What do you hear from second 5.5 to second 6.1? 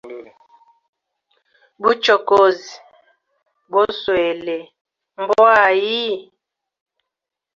ayi?